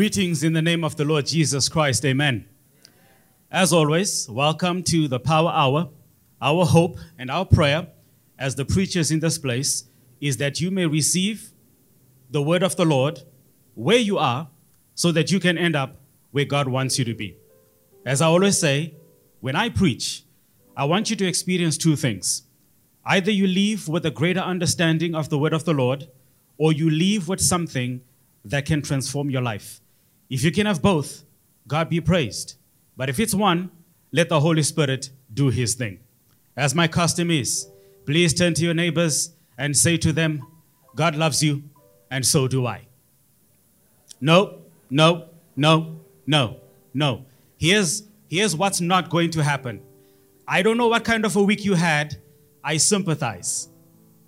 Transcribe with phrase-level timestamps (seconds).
[0.00, 2.06] Greetings in the name of the Lord Jesus Christ.
[2.06, 2.46] Amen.
[3.50, 5.90] As always, welcome to the Power Hour.
[6.40, 7.86] Our hope and our prayer
[8.38, 9.84] as the preachers in this place
[10.18, 11.52] is that you may receive
[12.30, 13.20] the word of the Lord
[13.74, 14.48] where you are
[14.94, 15.96] so that you can end up
[16.30, 17.36] where God wants you to be.
[18.06, 18.94] As I always say,
[19.40, 20.24] when I preach,
[20.74, 22.44] I want you to experience two things.
[23.04, 26.08] Either you leave with a greater understanding of the word of the Lord,
[26.56, 28.00] or you leave with something
[28.46, 29.79] that can transform your life.
[30.30, 31.24] If you can have both,
[31.66, 32.54] God be praised.
[32.96, 33.70] But if it's one,
[34.12, 35.98] let the Holy Spirit do his thing.
[36.56, 37.68] As my custom is,
[38.06, 40.46] please turn to your neighbors and say to them,
[40.94, 41.64] God loves you,
[42.10, 42.86] and so do I.
[44.20, 46.56] No, no, no, no,
[46.94, 47.24] no.
[47.58, 49.80] Here's, here's what's not going to happen.
[50.46, 52.16] I don't know what kind of a week you had.
[52.62, 53.68] I sympathize.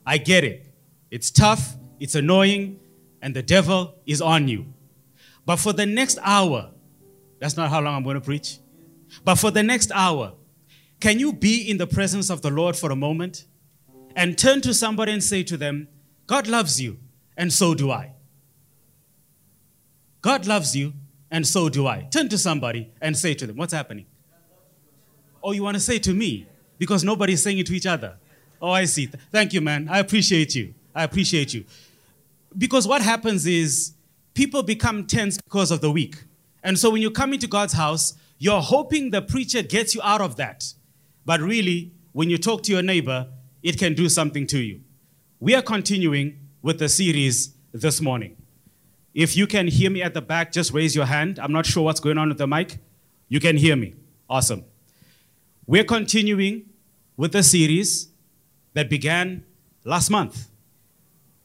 [0.06, 0.66] I get it.
[1.10, 2.80] It's tough, it's annoying,
[3.20, 4.66] and the devil is on you.
[5.44, 6.70] But for the next hour,
[7.40, 8.58] that's not how long I'm going to preach.
[9.24, 10.34] But for the next hour,
[11.00, 13.44] can you be in the presence of the Lord for a moment
[14.14, 15.88] and turn to somebody and say to them,
[16.26, 16.98] God loves you,
[17.36, 18.12] and so do I.
[20.20, 20.92] God loves you,
[21.30, 22.06] and so do I.
[22.10, 24.06] Turn to somebody and say to them, What's happening?
[25.42, 26.46] Oh, you want to say to me?
[26.78, 28.16] Because nobody's saying it to each other.
[28.60, 29.06] Oh, I see.
[29.32, 29.88] Thank you, man.
[29.90, 30.74] I appreciate you.
[30.94, 31.64] I appreciate you.
[32.56, 33.94] Because what happens is
[34.34, 36.24] people become tense because of the week.
[36.62, 40.20] And so when you come into God's house, you're hoping the preacher gets you out
[40.20, 40.74] of that.
[41.24, 43.28] But really, when you talk to your neighbor,
[43.62, 44.80] it can do something to you.
[45.40, 48.36] We are continuing with the series this morning.
[49.14, 51.38] If you can hear me at the back, just raise your hand.
[51.38, 52.78] I'm not sure what's going on with the mic.
[53.28, 53.94] You can hear me.
[54.28, 54.64] Awesome.
[55.66, 56.70] We're continuing
[57.16, 58.08] with the series
[58.74, 59.44] that began
[59.84, 60.48] last month.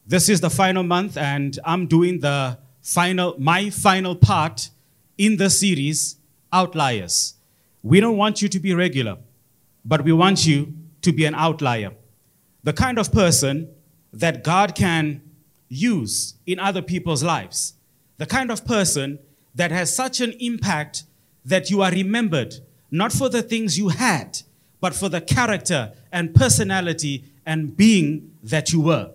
[0.05, 4.69] This is the final month, and I'm doing the final, my final part
[5.17, 6.15] in the series,
[6.53, 7.33] Outliers.
[7.83, 9.17] We don't want you to be regular,
[9.83, 11.91] but we want you to be an outlier.
[12.63, 13.67] The kind of person
[14.13, 15.21] that God can
[15.67, 17.73] use in other people's lives.
[18.17, 19.19] The kind of person
[19.53, 21.03] that has such an impact
[21.43, 22.55] that you are remembered
[22.89, 24.41] not for the things you had,
[24.79, 29.11] but for the character and personality and being that you were.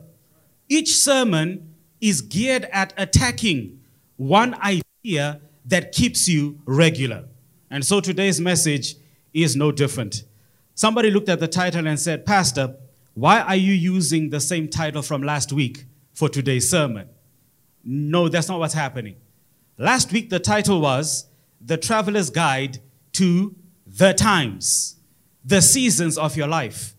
[0.69, 1.72] Each sermon
[2.03, 3.81] is geared at attacking
[4.17, 7.25] one idea that keeps you regular.
[7.71, 8.97] And so today's message
[9.33, 10.25] is no different.
[10.75, 12.75] Somebody looked at the title and said, Pastor,
[13.15, 17.09] why are you using the same title from last week for today's sermon?
[17.85, 19.17] No, that's not what's happening.
[19.79, 21.27] Last week, the title was
[21.61, 22.81] The Traveler's Guide
[23.13, 23.55] to
[23.87, 24.97] the Times,
[25.45, 26.95] the seasons of your life.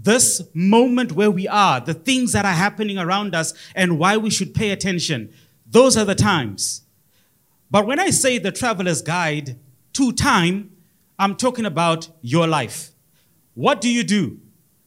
[0.00, 4.30] This moment where we are, the things that are happening around us, and why we
[4.30, 5.32] should pay attention.
[5.66, 6.82] Those are the times.
[7.70, 9.58] But when I say the traveler's guide
[9.94, 10.70] to time,
[11.18, 12.92] I'm talking about your life.
[13.54, 14.38] What do you do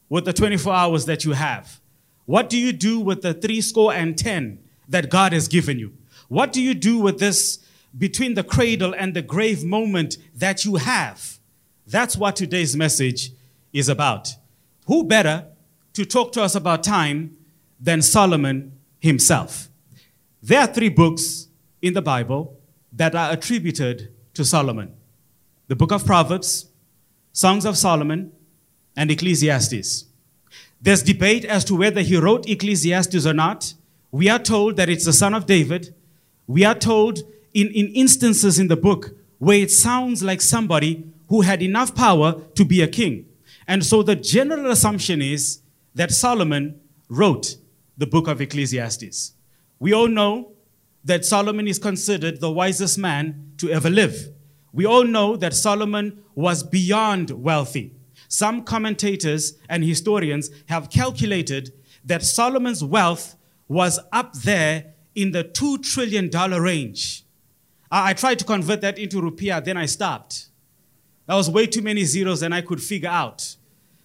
[0.07, 1.81] with the 24 hours that you have?
[2.25, 5.93] What do you do with the three score and 10 that God has given you?
[6.29, 7.59] What do you do with this
[7.97, 11.39] between the cradle and the grave moment that you have?
[11.85, 13.31] That's what today's message
[13.73, 14.35] is about.
[14.87, 15.47] Who better
[15.93, 17.37] to talk to us about time
[17.79, 19.69] than Solomon himself?
[20.41, 21.47] There are three books
[21.81, 22.59] in the Bible
[22.93, 24.95] that are attributed to Solomon
[25.67, 26.65] the book of Proverbs,
[27.31, 28.33] Songs of Solomon,
[28.97, 30.05] and Ecclesiastes.
[30.81, 33.73] There's debate as to whether he wrote Ecclesiastes or not.
[34.11, 35.95] We are told that it's the son of David.
[36.45, 37.19] We are told
[37.53, 42.41] in, in instances in the book where it sounds like somebody who had enough power
[42.55, 43.27] to be a king.
[43.71, 45.61] And so the general assumption is
[45.95, 47.55] that Solomon wrote
[47.97, 49.31] the book of Ecclesiastes.
[49.79, 50.51] We all know
[51.05, 54.27] that Solomon is considered the wisest man to ever live.
[54.73, 57.93] We all know that Solomon was beyond wealthy.
[58.27, 61.71] Some commentators and historians have calculated
[62.03, 63.37] that Solomon's wealth
[63.69, 66.29] was up there in the $2 trillion
[66.61, 67.23] range.
[67.89, 70.49] I, tried to convert that into rupiah, then I stopped.
[71.25, 73.55] That was way too many zeros than I could figure out.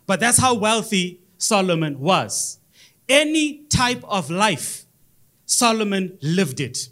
[0.07, 2.59] But that's how wealthy Solomon was.
[3.09, 4.87] Any type of life
[5.45, 6.89] Solomon lived it.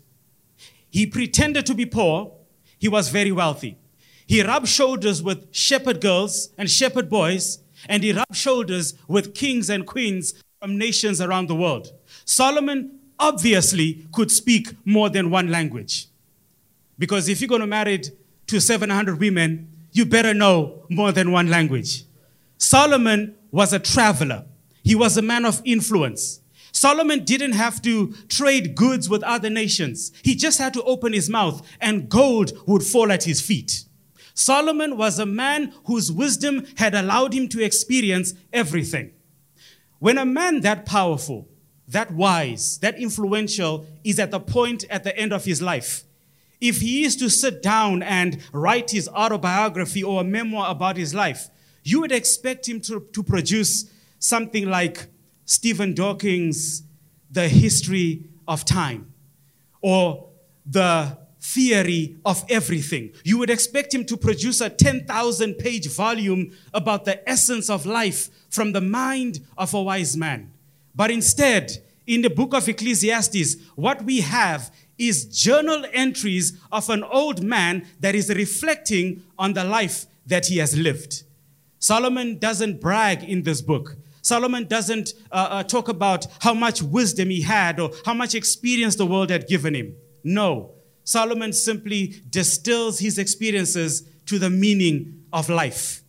[0.90, 2.32] He pretended to be poor,
[2.78, 3.78] he was very wealthy.
[4.26, 7.58] He rubbed shoulders with shepherd girls and shepherd boys,
[7.88, 11.92] and he rubbed shoulders with kings and queens from nations around the world.
[12.24, 16.08] Solomon obviously could speak more than one language.
[16.98, 18.00] Because if you're going to marry
[18.46, 22.04] to 700 women, you better know more than one language.
[22.58, 24.46] Solomon was a traveler.
[24.82, 26.40] He was a man of influence.
[26.72, 30.10] Solomon didn't have to trade goods with other nations.
[30.22, 33.84] He just had to open his mouth and gold would fall at his feet.
[34.34, 39.12] Solomon was a man whose wisdom had allowed him to experience everything.
[40.00, 41.48] When a man that powerful,
[41.86, 46.02] that wise, that influential is at the point at the end of his life,
[46.60, 51.14] if he is to sit down and write his autobiography or a memoir about his
[51.14, 51.48] life,
[51.84, 55.06] you would expect him to, to produce something like
[55.44, 56.82] Stephen Dawkins'
[57.30, 59.12] The History of Time
[59.80, 60.30] or
[60.64, 63.12] The Theory of Everything.
[63.22, 68.30] You would expect him to produce a 10,000 page volume about the essence of life
[68.48, 70.52] from the mind of a wise man.
[70.94, 71.70] But instead,
[72.06, 77.86] in the book of Ecclesiastes, what we have is journal entries of an old man
[78.00, 81.24] that is reflecting on the life that he has lived.
[81.84, 83.98] Solomon doesn't brag in this book.
[84.22, 88.96] Solomon doesn't uh, uh, talk about how much wisdom he had or how much experience
[88.96, 89.94] the world had given him.
[90.24, 90.76] No.
[91.04, 96.02] Solomon simply distills his experiences to the meaning of life.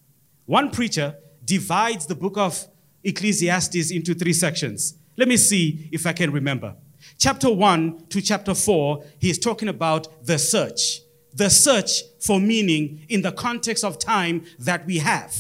[0.46, 2.70] One preacher divides the book of
[3.04, 4.96] Ecclesiastes into three sections.
[5.18, 6.74] Let me see if I can remember.
[7.18, 11.02] Chapter 1 to chapter 4, he is talking about the search.
[11.34, 15.36] The search for meaning in the context of time that we have.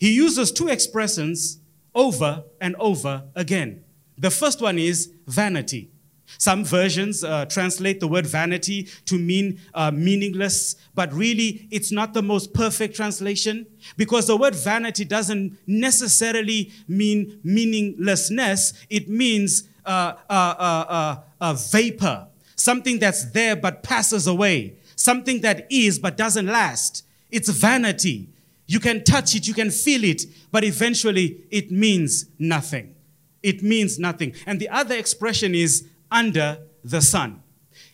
[0.00, 1.58] He uses two expressions
[1.94, 3.84] over and over again.
[4.16, 5.90] The first one is vanity.
[6.38, 12.14] Some versions uh, translate the word vanity to mean uh, meaningless, but really it's not
[12.14, 13.66] the most perfect translation
[13.98, 18.72] because the word vanity doesn't necessarily mean meaninglessness.
[18.88, 25.66] It means uh, uh, uh, uh vapor, something that's there but passes away, something that
[25.68, 27.04] is but doesn't last.
[27.30, 28.28] It's vanity.
[28.70, 30.22] You can touch it, you can feel it,
[30.52, 32.94] but eventually it means nothing.
[33.42, 34.32] It means nothing.
[34.46, 37.42] And the other expression is under the sun.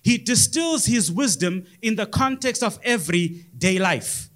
[0.03, 4.29] He distills his wisdom in the context of everyday life.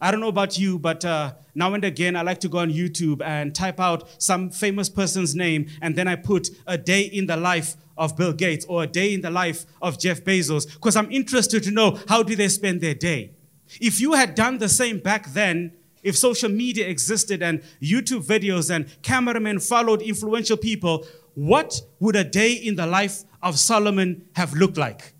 [0.00, 2.72] I don't know about you, but uh, now and again I like to go on
[2.72, 7.26] YouTube and type out some famous person's name, and then I put a day in
[7.26, 10.96] the life of Bill Gates or a day in the life of Jeff Bezos because
[10.96, 13.35] I'm interested to know how do they spend their day.
[13.80, 15.72] If you had done the same back then,
[16.02, 21.04] if social media existed and YouTube videos and cameramen followed influential people,
[21.34, 25.14] what would a day in the life of Solomon have looked like?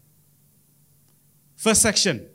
[1.56, 2.28] First section,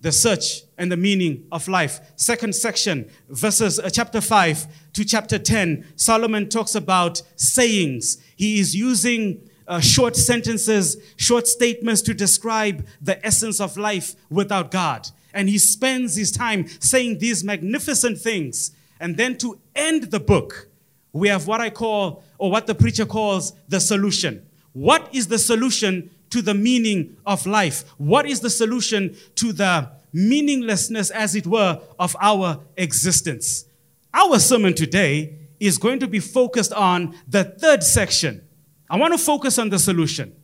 [0.00, 2.00] the search and the meaning of life.
[2.16, 8.18] Second section, verses uh, chapter 5 to chapter 10, Solomon talks about sayings.
[8.36, 14.70] He is using uh, short sentences, short statements to describe the essence of life without
[14.70, 15.08] God.
[15.38, 18.72] And he spends his time saying these magnificent things.
[18.98, 20.68] And then to end the book,
[21.12, 24.44] we have what I call, or what the preacher calls, the solution.
[24.72, 27.84] What is the solution to the meaning of life?
[27.98, 33.64] What is the solution to the meaninglessness, as it were, of our existence?
[34.12, 38.42] Our sermon today is going to be focused on the third section.
[38.90, 40.34] I want to focus on the solution.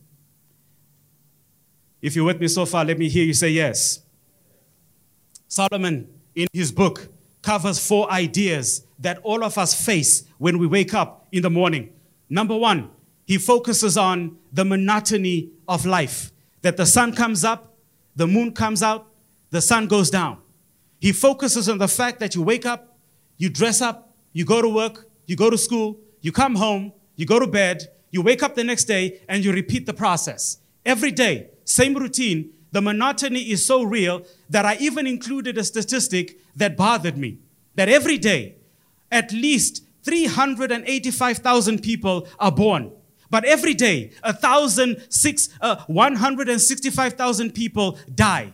[2.01, 4.04] If you're with me so far, let me hear you say yes.
[5.49, 7.09] Solomon, in his book,
[7.43, 11.93] covers four ideas that all of us face when we wake up in the morning.
[12.29, 12.91] Number one,
[13.27, 17.75] he focuses on the monotony of life that the sun comes up,
[18.17, 19.07] the moon comes out,
[19.51, 20.39] the sun goes down.
[21.01, 22.97] He focuses on the fact that you wake up,
[23.37, 27.27] you dress up, you go to work, you go to school, you come home, you
[27.27, 30.59] go to bed, you wake up the next day, and you repeat the process.
[30.87, 36.41] Every day, same routine, the monotony is so real that I even included a statistic
[36.57, 37.39] that bothered me.
[37.77, 38.57] That every day,
[39.13, 42.91] at least 385,000 people are born.
[43.31, 48.53] But every day, 1,006, uh, 165,000 people die.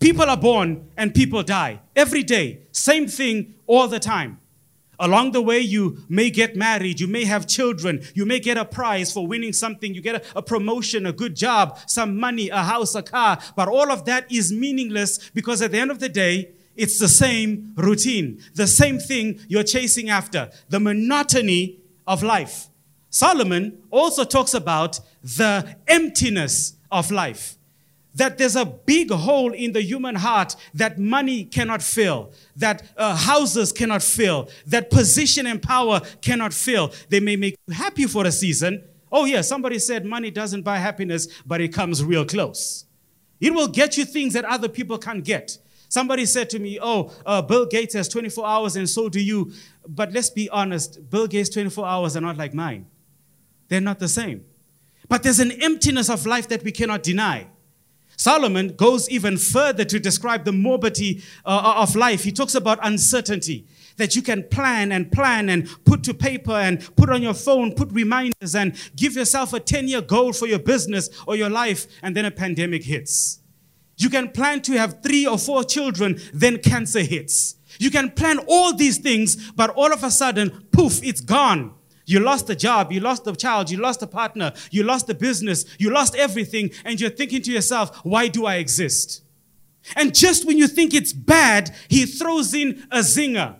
[0.00, 1.80] People are born and people die.
[1.96, 4.38] Every day, same thing all the time.
[5.00, 8.66] Along the way, you may get married, you may have children, you may get a
[8.66, 12.62] prize for winning something, you get a, a, promotion, a good job, some money, a
[12.62, 16.08] house, a car, but all of that is meaningless because at the end of the
[16.10, 22.68] day, it's the same routine, the same thing you're chasing after, the monotony of life.
[23.08, 27.56] Solomon also talks about the emptiness of life
[28.14, 33.14] that there's a big hole in the human heart that money cannot fill, that uh,
[33.14, 36.92] houses cannot fill, that position and power cannot fill.
[37.08, 38.84] They may make you happy for a season.
[39.12, 42.84] Oh, yeah, somebody said money doesn't buy happiness, but it comes real close.
[43.40, 45.58] It will get you things that other people can't get.
[45.88, 49.52] Somebody said to me, Oh, uh, Bill Gates has 24 hours and so do you.
[49.88, 52.86] But let's be honest, Bill Gates' 24 hours are not like mine.
[53.68, 54.44] They're not the same.
[55.08, 57.48] But there's an emptiness of life that we cannot deny.
[58.20, 62.22] Solomon goes even further to describe the morbidity uh, of life.
[62.22, 66.80] He talks about uncertainty that you can plan and plan and put to paper and
[66.96, 70.58] put on your phone, put reminders and give yourself a 10 year goal for your
[70.58, 73.38] business or your life, and then a pandemic hits.
[73.96, 77.56] You can plan to have three or four children, then cancer hits.
[77.78, 81.72] You can plan all these things, but all of a sudden, poof, it's gone.
[82.10, 85.14] You lost the job, you lost the child, you lost the partner, you lost the
[85.14, 89.22] business, you lost everything, and you're thinking to yourself, why do I exist?
[89.94, 93.54] And just when you think it's bad, he throws in a zinger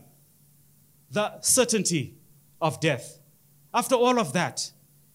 [1.13, 2.17] the certainty
[2.61, 3.21] of death.
[3.73, 4.73] After all of that,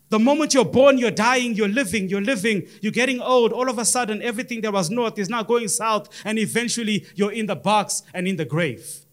[0.07, 3.51] the moment you're born, you're dying, you're living, you're living, you're getting old.
[3.51, 7.33] All of a sudden, everything that was north is now going south, and eventually you're
[7.33, 9.05] in the box and in the grave.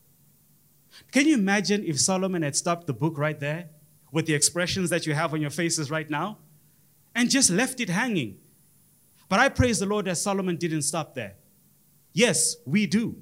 [1.10, 3.68] Can you imagine if Solomon had stopped the book right there?
[4.12, 6.38] With the expressions that you have on your faces right now
[7.14, 8.38] and just left it hanging.
[9.28, 11.34] But I praise the Lord that Solomon didn't stop there.
[12.12, 13.16] Yes, we do.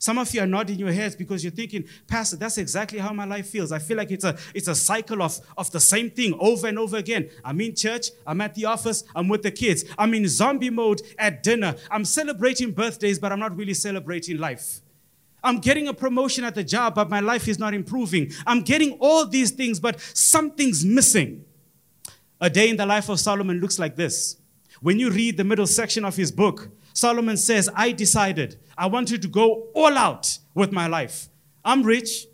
[0.00, 3.24] Some of you are nodding your heads because you're thinking, Pastor, that's exactly how my
[3.24, 3.72] life feels.
[3.72, 6.78] I feel like it's a, it's a cycle of, of the same thing over and
[6.78, 7.30] over again.
[7.44, 11.02] I'm in church, I'm at the office, I'm with the kids, I'm in zombie mode
[11.18, 14.82] at dinner, I'm celebrating birthdays, but I'm not really celebrating life.
[15.42, 18.32] I'm getting a promotion at the job, but my life is not improving.
[18.46, 21.44] I'm getting all these things, but something's missing.
[22.40, 24.36] A day in the life of Solomon looks like this.
[24.80, 29.22] When you read the middle section of his book, Solomon says, I decided I wanted
[29.22, 31.28] to go all out with my life.
[31.64, 32.26] I'm rich.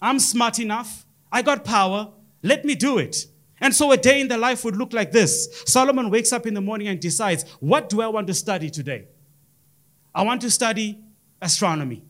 [0.00, 1.04] I'm smart enough.
[1.30, 2.12] I got power.
[2.42, 3.26] Let me do it.
[3.60, 5.62] And so a day in the life would look like this.
[5.66, 9.08] Solomon wakes up in the morning and decides, what do I want to study today?
[10.14, 10.98] I want to study
[11.40, 12.02] astronomy.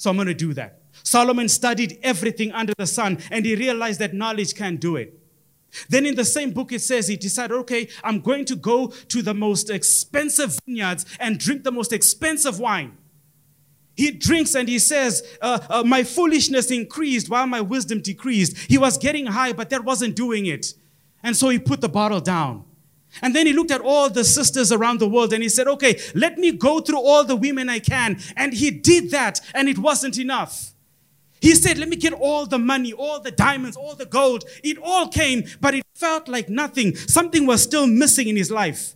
[0.00, 0.80] So I'm going to do that.
[1.02, 5.12] Solomon studied everything under the sun and he realized that knowledge can't do it.
[5.90, 9.20] Then in the same book, it says he decided, okay, I'm going to go to
[9.20, 12.96] the most expensive vineyards and drink the most expensive wine.
[13.94, 18.56] He drinks and he says, uh, uh, My foolishness increased while my wisdom decreased.
[18.56, 20.72] He was getting high, but that wasn't doing it.
[21.22, 22.64] And so he put the bottle down.
[23.22, 26.00] And then he looked at all the sisters around the world and he said, okay,
[26.14, 28.20] let me go through all the women I can.
[28.36, 30.72] And he did that and it wasn't enough.
[31.40, 34.44] He said, let me get all the money, all the diamonds, all the gold.
[34.62, 36.94] It all came, but it felt like nothing.
[36.94, 38.94] Something was still missing in his life.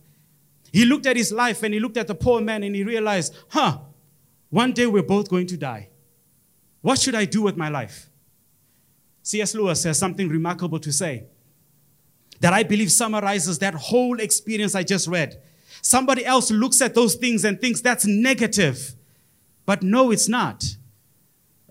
[0.71, 3.35] He looked at his life and he looked at the poor man and he realized,
[3.49, 3.79] huh,
[4.49, 5.89] one day we're both going to die.
[6.81, 8.09] What should I do with my life?
[9.23, 9.55] C.S.
[9.55, 11.25] Lewis has something remarkable to say
[12.39, 15.41] that I believe summarizes that whole experience I just read.
[15.81, 18.95] Somebody else looks at those things and thinks that's negative.
[19.65, 20.65] But no, it's not.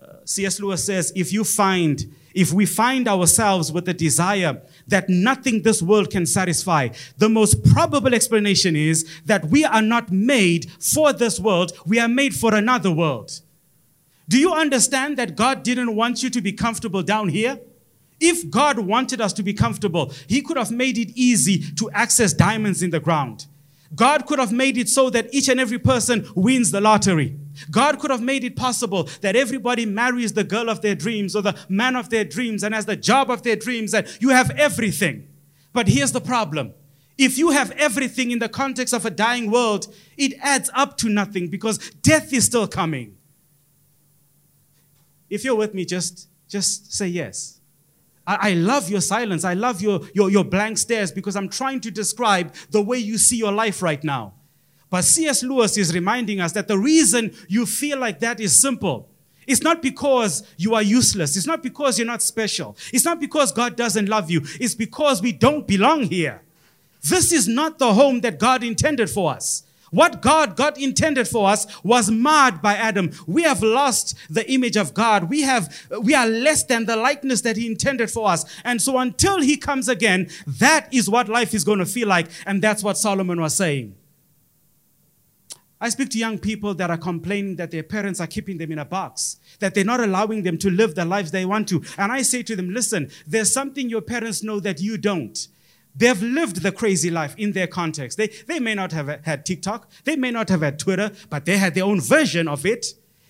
[0.01, 0.59] Uh, C.S.
[0.59, 5.81] Lewis says if you find, if we find ourselves with a desire that nothing this
[5.81, 11.39] world can satisfy, the most probable explanation is that we are not made for this
[11.39, 13.41] world, we are made for another world.
[14.27, 17.59] Do you understand that God didn't want you to be comfortable down here?
[18.19, 22.33] If God wanted us to be comfortable, He could have made it easy to access
[22.33, 23.47] diamonds in the ground.
[23.93, 27.37] God could have made it so that each and every person wins the lottery.
[27.71, 31.41] God could have made it possible that everybody marries the girl of their dreams or
[31.41, 34.51] the man of their dreams and has the job of their dreams and you have
[34.51, 35.27] everything.
[35.71, 36.73] But here's the problem.
[37.17, 41.09] If you have everything in the context of a dying world, it adds up to
[41.09, 43.15] nothing because death is still coming.
[45.29, 47.54] If you're with me, just, just say yes.
[48.27, 49.43] I, I love your silence.
[49.43, 53.17] I love your, your, your blank stares because I'm trying to describe the way you
[53.17, 54.33] see your life right now.
[54.89, 55.43] But C.S.
[55.43, 59.09] Lewis is reminding us that the reason you feel like that is simple.
[59.47, 61.37] It's not because you are useless.
[61.37, 62.75] It's not because you're not special.
[62.91, 64.41] It's not because God doesn't love you.
[64.59, 66.41] It's because we don't belong here.
[67.07, 69.63] This is not the home that God intended for us.
[69.91, 73.11] What God God intended for us was marred by Adam.
[73.27, 75.29] We have lost the image of God.
[75.29, 78.45] We have we are less than the likeness that he intended for us.
[78.63, 82.27] And so until he comes again, that is what life is going to feel like
[82.45, 83.95] and that's what Solomon was saying.
[85.79, 88.79] I speak to young people that are complaining that their parents are keeping them in
[88.79, 91.83] a box, that they're not allowing them to live the lives they want to.
[91.97, 95.47] And I say to them, listen, there's something your parents know that you don't.
[95.95, 98.17] They've lived the crazy life in their context.
[98.17, 101.57] They, they may not have had TikTok, they may not have had Twitter, but they
[101.57, 102.87] had their own version of it.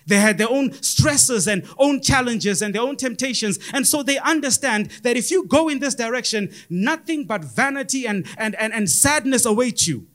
[0.08, 3.58] They had their own stresses and own challenges and their own temptations.
[3.74, 8.28] And so they understand that if you go in this direction, nothing but vanity and,
[8.38, 10.06] and, and, and sadness awaits you.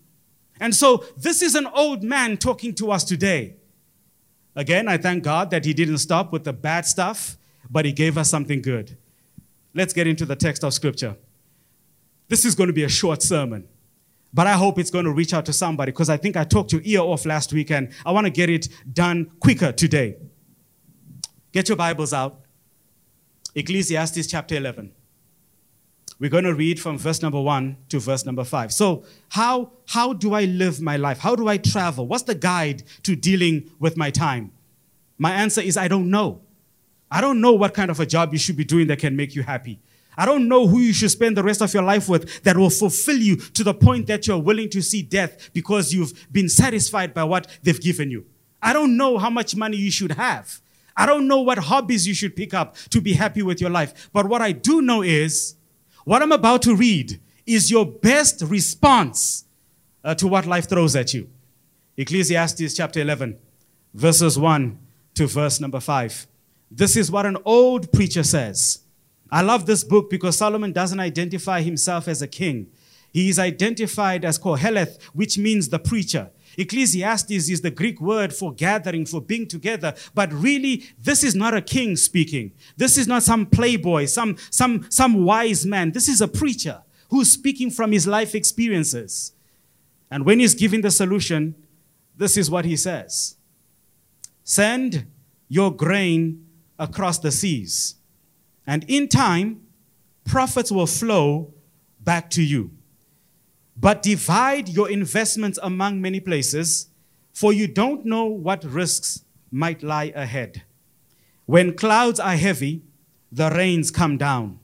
[0.60, 3.56] And so this is an old man talking to us today.
[4.54, 7.36] Again, I thank God that he didn't stop with the bad stuff,
[7.68, 8.96] but he gave us something good.
[9.74, 11.16] Let's get into the text of scripture.
[12.30, 13.66] This is going to be a short sermon,
[14.32, 16.72] but I hope it's going to reach out to somebody because I think I talked
[16.72, 20.16] your ear off last week and I want to get it done quicker today.
[21.50, 22.40] Get your Bibles out.
[23.56, 24.92] Ecclesiastes chapter 11.
[26.20, 28.72] We're going to read from verse number 1 to verse number 5.
[28.72, 31.18] So, how, how do I live my life?
[31.18, 32.06] How do I travel?
[32.06, 34.52] What's the guide to dealing with my time?
[35.18, 36.42] My answer is I don't know.
[37.10, 39.34] I don't know what kind of a job you should be doing that can make
[39.34, 39.80] you happy.
[40.20, 42.68] I don't know who you should spend the rest of your life with that will
[42.68, 47.14] fulfill you to the point that you're willing to see death because you've been satisfied
[47.14, 48.26] by what they've given you.
[48.60, 50.60] I don't know how much money you should have.
[50.94, 54.10] I don't know what hobbies you should pick up to be happy with your life.
[54.12, 55.54] But what I do know is
[56.04, 59.46] what I'm about to read is your best response
[60.04, 61.30] uh, to what life throws at you.
[61.96, 63.38] Ecclesiastes chapter 11,
[63.94, 64.78] verses 1
[65.14, 66.26] to verse number 5.
[66.70, 68.80] This is what an old preacher says.
[69.30, 72.68] I love this book because Solomon doesn't identify himself as a king.
[73.12, 76.30] He is identified as Koheleth, which means the preacher.
[76.56, 79.94] Ecclesiastes is the Greek word for gathering, for being together.
[80.14, 82.52] But really, this is not a king speaking.
[82.76, 85.92] This is not some playboy, some, some, some wise man.
[85.92, 89.32] This is a preacher who's speaking from his life experiences.
[90.10, 91.54] And when he's giving the solution,
[92.16, 93.36] this is what he says
[94.44, 95.06] Send
[95.48, 96.46] your grain
[96.78, 97.96] across the seas,
[98.70, 99.62] and in time,
[100.24, 101.52] profits will flow
[101.98, 102.70] back to you.
[103.76, 106.88] But divide your investments among many places,
[107.32, 110.62] for you don't know what risks might lie ahead.
[111.46, 112.82] When clouds are heavy,
[113.32, 114.60] the rains come down.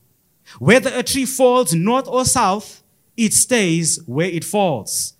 [0.60, 2.84] Whether a tree falls north or south,
[3.16, 5.14] it stays where it falls.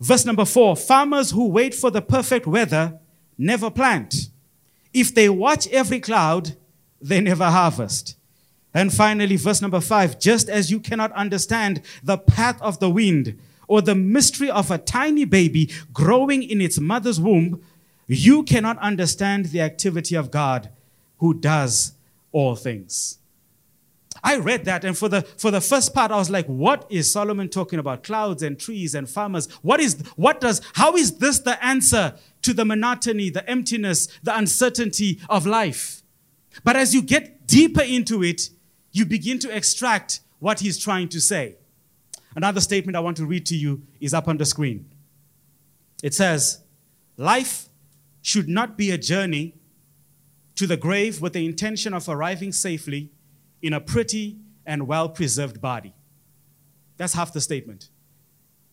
[0.00, 2.98] Verse number four farmers who wait for the perfect weather
[3.36, 4.30] never plant.
[4.94, 6.56] If they watch every cloud,
[7.04, 8.16] they never harvest.
[8.72, 13.38] And finally, verse number five just as you cannot understand the path of the wind
[13.68, 17.62] or the mystery of a tiny baby growing in its mother's womb,
[18.06, 20.70] you cannot understand the activity of God
[21.18, 21.92] who does
[22.32, 23.18] all things.
[24.22, 27.12] I read that, and for the for the first part, I was like, "What is
[27.12, 28.02] Solomon talking about?
[28.02, 29.46] Clouds and trees and farmers?
[29.60, 34.36] What is what does how is this the answer to the monotony, the emptiness, the
[34.36, 36.03] uncertainty of life?"
[36.62, 38.50] But as you get deeper into it,
[38.92, 41.56] you begin to extract what he's trying to say.
[42.36, 44.90] Another statement I want to read to you is up on the screen.
[46.02, 46.60] It says,
[47.16, 47.68] Life
[48.22, 49.54] should not be a journey
[50.56, 53.10] to the grave with the intention of arriving safely
[53.62, 55.94] in a pretty and well preserved body.
[56.96, 57.88] That's half the statement.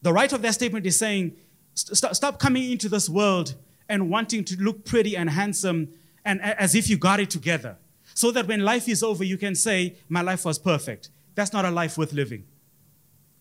[0.02, 1.36] The right of that statement is saying,
[1.74, 3.56] st- stop coming into this world
[3.90, 5.90] and wanting to look pretty and handsome
[6.26, 7.78] and as if you got it together
[8.14, 11.10] so that when life is over, you can say, My life was perfect.
[11.36, 12.46] That's not a life worth living.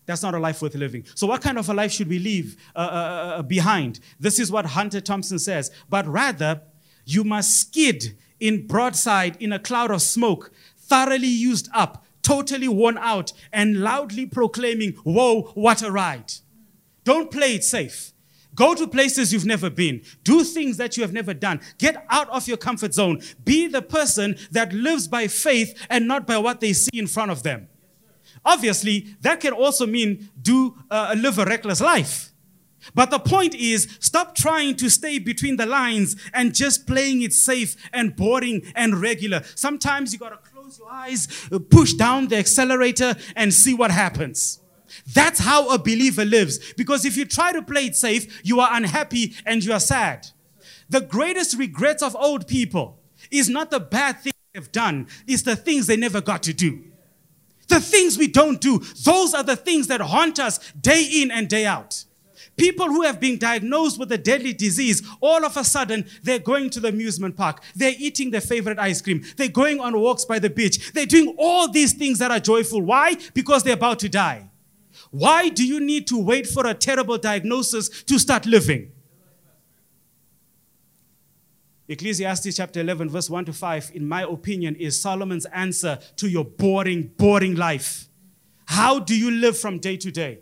[0.05, 1.05] That's not a life worth living.
[1.15, 2.87] So, what kind of a life should we leave uh, uh, uh,
[3.37, 3.99] uh, behind?
[4.19, 5.71] This is what Hunter Thompson says.
[5.89, 6.61] But rather,
[7.05, 12.97] you must skid in broadside in a cloud of smoke, thoroughly used up, totally worn
[12.97, 16.33] out, and loudly proclaiming, Whoa, what a ride.
[17.03, 18.10] Don't play it safe.
[18.55, 20.01] Go to places you've never been.
[20.23, 21.61] Do things that you have never done.
[21.77, 23.21] Get out of your comfort zone.
[23.43, 27.31] Be the person that lives by faith and not by what they see in front
[27.31, 27.69] of them.
[28.43, 32.31] Obviously, that can also mean do uh, live a reckless life.
[32.95, 37.33] But the point is, stop trying to stay between the lines and just playing it
[37.33, 39.43] safe and boring and regular.
[39.55, 41.27] Sometimes you gotta close your eyes,
[41.69, 44.60] push down the accelerator, and see what happens.
[45.13, 46.73] That's how a believer lives.
[46.73, 50.27] Because if you try to play it safe, you are unhappy and you are sad.
[50.89, 52.99] The greatest regrets of old people
[53.29, 56.83] is not the bad things they've done, it's the things they never got to do.
[57.69, 61.47] The things we don't do, those are the things that haunt us day in and
[61.47, 62.03] day out.
[62.57, 66.69] People who have been diagnosed with a deadly disease, all of a sudden, they're going
[66.71, 67.63] to the amusement park.
[67.75, 69.23] They're eating their favorite ice cream.
[69.37, 70.91] They're going on walks by the beach.
[70.91, 72.81] They're doing all these things that are joyful.
[72.81, 73.15] Why?
[73.33, 74.50] Because they're about to die.
[75.11, 78.93] Why do you need to wait for a terrible diagnosis to start living?
[81.89, 86.45] Ecclesiastes chapter 11, verse 1 to 5, in my opinion, is Solomon's answer to your
[86.45, 88.07] boring, boring life.
[88.65, 90.39] How do you live from day to day?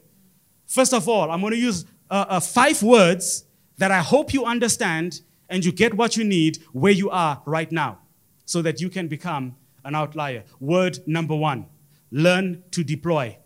[0.67, 3.45] First of all, I'm going to use uh, uh, five words
[3.79, 7.71] that I hope you understand and you get what you need where you are right
[7.71, 7.97] now
[8.45, 10.43] so that you can become an outlier.
[10.60, 11.65] Word number one
[12.12, 13.38] learn to deploy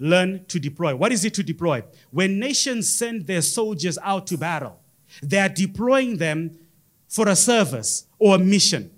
[0.00, 0.96] learn to deploy.
[0.96, 1.84] What is it to deploy?
[2.10, 4.80] When nations send their soldiers out to battle,
[5.22, 6.58] they are deploying them
[7.08, 8.90] for a service or a mission.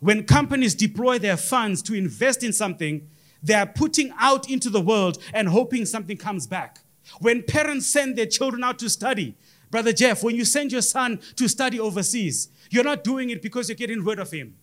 [0.00, 3.06] When companies deploy their funds to invest in something,
[3.42, 6.80] They are putting out into the world and hoping something comes back.
[7.20, 9.36] When parents send their children out to study,
[9.70, 13.68] Brother Jeff, when you send your son to study overseas, you're not doing it because
[13.68, 14.56] you're getting rid of him.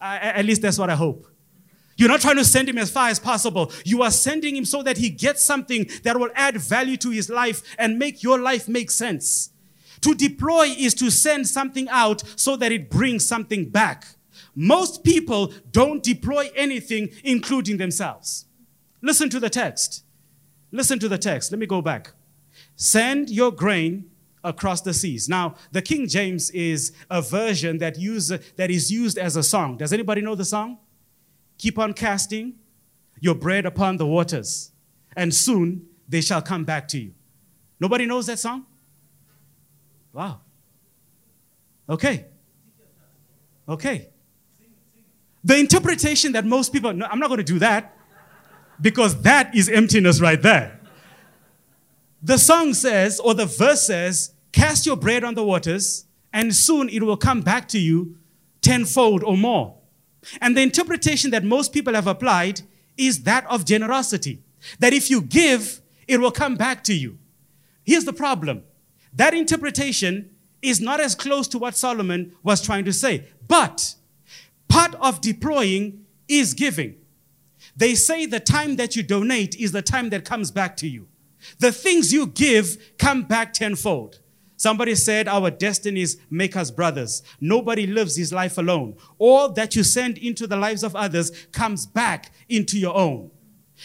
[0.00, 1.26] Uh, at least that's what I hope.
[1.96, 3.72] You're not trying to send him as far as possible.
[3.84, 7.30] You are sending him so that he gets something that will add value to his
[7.30, 9.50] life and make your life make sense.
[10.02, 14.06] To deploy is to send something out so that it brings something back.
[14.54, 18.44] Most people don't deploy anything, including themselves.
[19.02, 20.04] Listen to the text.
[20.72, 21.50] Listen to the text.
[21.50, 22.12] Let me go back.
[22.74, 24.10] Send your grain
[24.44, 25.28] across the seas.
[25.28, 29.76] Now, the King James is a version that, use, that is used as a song.
[29.76, 30.78] Does anybody know the song?
[31.58, 32.54] Keep on casting
[33.20, 34.72] your bread upon the waters,
[35.16, 37.12] and soon they shall come back to you.
[37.80, 38.66] Nobody knows that song?
[40.12, 40.40] Wow.
[41.88, 42.26] Okay.
[43.68, 44.08] Okay.
[45.44, 47.96] The interpretation that most people, no, I'm not going to do that
[48.80, 50.80] because that is emptiness right there.
[52.22, 56.88] The song says, or the verse says, Cast your bread on the waters, and soon
[56.88, 58.16] it will come back to you
[58.62, 59.76] tenfold or more.
[60.40, 62.62] And the interpretation that most people have applied
[62.96, 64.40] is that of generosity.
[64.78, 67.18] That if you give, it will come back to you.
[67.84, 68.64] Here's the problem
[69.12, 73.26] that interpretation is not as close to what Solomon was trying to say.
[73.46, 73.94] But
[74.68, 76.96] part of deploying is giving.
[77.76, 81.08] They say the time that you donate is the time that comes back to you.
[81.58, 84.20] The things you give come back tenfold.
[84.56, 87.22] Somebody said, Our destinies make us brothers.
[87.40, 88.96] Nobody lives his life alone.
[89.18, 93.30] All that you send into the lives of others comes back into your own.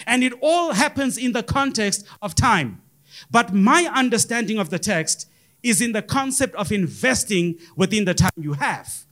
[0.07, 2.81] And it all happens in the context of time.
[3.29, 5.27] But my understanding of the text
[5.61, 9.05] is in the concept of investing within the time you have.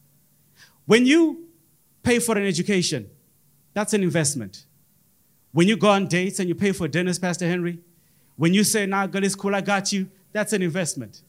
[0.85, 1.47] When you
[2.01, 3.09] pay for an education,
[3.73, 4.65] that's an investment.
[5.51, 7.79] When you go on dates and you pay for dinners, Pastor Henry,
[8.37, 11.21] when you say, nah, girl, it's cool, I got you, that's an investment.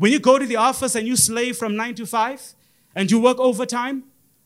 [0.00, 2.54] When you go to the office and you slave from nine to five
[2.94, 4.04] and you work overtime,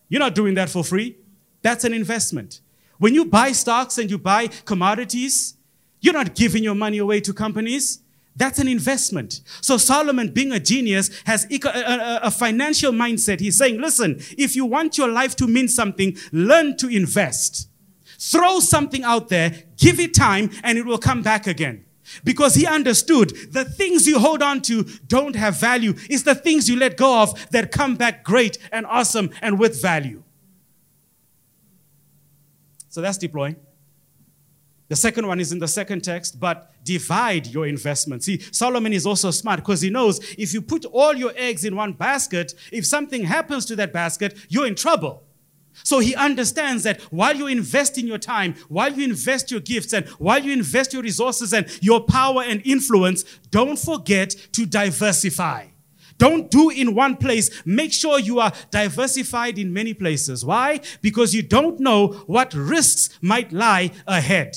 [0.09, 1.17] you're not doing that for free.
[1.63, 2.61] That's an investment.
[2.99, 5.55] When you buy stocks and you buy commodities,
[6.01, 8.01] you're not giving your money away to companies.
[8.35, 9.43] That's an investment.
[9.61, 13.39] So Solomon, being a genius, has a, financial mindset.
[13.39, 17.69] He's saying, listen, if you want your life to mean something, learn to invest.
[18.19, 21.84] Throw something out there, give it time, and it will come back again.
[22.23, 25.95] Because he understood the things you hold on to don't have value.
[26.11, 29.81] It's the things you let go of that come back great and awesome and with
[29.81, 30.23] value.
[32.89, 33.57] So that's deploying.
[34.89, 38.27] The second one is in the second text, but divide your investments.
[38.27, 41.75] See, Solomon is also smart because he knows if you put all your eggs in
[41.75, 45.25] one basket, if something happens to that basket, you're in trouble.
[45.83, 49.93] So he understands that while you invest in your time, while you invest your gifts,
[49.93, 55.67] and while you invest your resources and your power and influence, don't forget to diversify.
[56.17, 57.51] Don't do in one place.
[57.67, 60.45] Make sure you are diversified in many places.
[60.45, 60.81] Why?
[61.03, 64.57] Because you don't know what risks might lie ahead.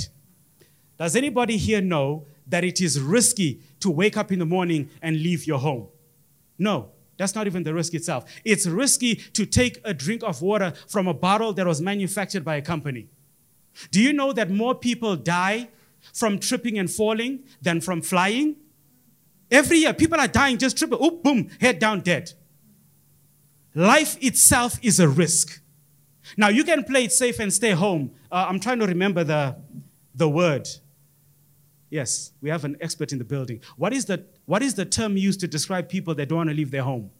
[0.99, 5.17] Does anybody here know that it is risky to wake up in the morning and
[5.17, 5.87] leave your home?
[6.57, 6.91] No.
[7.17, 8.25] That's not even the risk itself.
[8.45, 12.55] It's risky to take a drink of water from a bottle that was manufactured by
[12.55, 13.07] a company.
[13.91, 15.69] Do you know that more people die
[16.13, 18.55] from tripping and falling than from flying?
[19.49, 22.33] Every year, people are dying just tripping, oh, boom, head down dead.
[23.73, 25.61] Life itself is a risk.
[26.35, 28.11] Now, you can play it safe and stay home.
[28.31, 29.55] Uh, I'm trying to remember the,
[30.13, 30.67] the word.
[31.89, 33.61] Yes, we have an expert in the building.
[33.77, 36.55] What is the, what is the term used to describe people that don't want to
[36.55, 37.11] leave their home?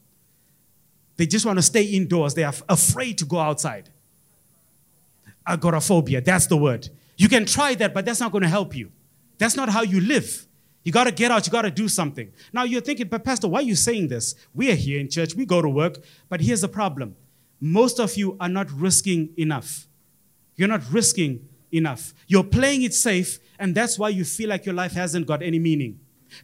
[1.17, 2.33] They just want to stay indoors.
[2.33, 3.89] They are afraid to go outside.
[5.45, 6.89] Agoraphobia, that's the word.
[7.17, 8.91] You can try that, but that's not going to help you.
[9.37, 10.47] That's not how you live.
[10.83, 12.31] You got to get out, you got to do something.
[12.53, 14.35] Now you're thinking, but Pastor, why are you saying this?
[14.55, 15.97] We are here in church, we go to work,
[16.29, 17.17] but here's the problem
[17.59, 19.87] most of you are not risking enough.
[20.55, 22.13] You're not risking enough.
[22.27, 25.59] You're playing it safe, and that's why you feel like your life hasn't got any
[25.59, 25.99] meaning.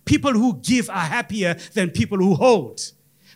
[0.06, 2.82] People who give are happier than people who hold.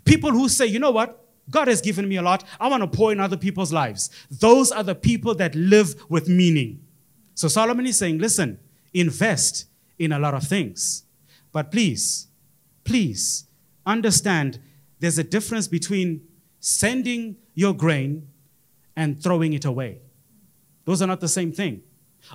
[0.05, 1.23] People who say, you know what?
[1.49, 2.43] God has given me a lot.
[2.59, 4.09] I want to pour in other people's lives.
[4.29, 6.81] Those are the people that live with meaning.
[7.35, 8.59] So Solomon is saying, listen,
[8.93, 9.65] invest
[9.99, 11.03] in a lot of things.
[11.51, 12.27] But please,
[12.83, 13.45] please
[13.85, 14.59] understand
[14.99, 16.21] there's a difference between
[16.59, 18.27] sending your grain
[18.95, 20.01] and throwing it away.
[20.85, 21.83] Those are not the same thing.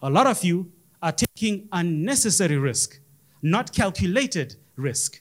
[0.02, 0.72] A lot of you
[1.02, 3.00] are taking unnecessary risk,
[3.42, 5.20] not calculated risk.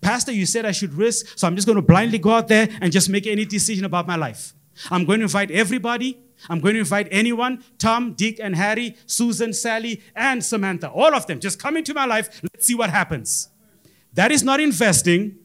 [0.00, 2.68] Pastor, you said I should risk, so I'm just going to blindly go out there
[2.80, 4.54] and just make any decision about my life.
[4.90, 6.18] I'm going to invite everybody.
[6.48, 10.90] I'm going to invite anyone Tom, Dick, and Harry, Susan, Sally, and Samantha.
[10.90, 11.40] All of them.
[11.40, 12.40] Just come into my life.
[12.42, 13.48] Let's see what happens.
[14.14, 15.36] That is not investing,